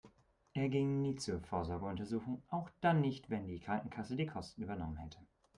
Er 0.55 0.67
ging 0.67 1.03
nie 1.03 1.15
zur 1.17 1.39
Vorsorgeuntersuchung, 1.41 2.41
auch 2.49 2.67
dann 2.79 3.01
nicht, 3.01 3.29
wenn 3.29 3.45
die 3.45 3.59
Krankenkasse 3.59 4.15
die 4.15 4.25
Kosten 4.25 4.63
übernommen 4.63 4.97
hätte. 4.97 5.19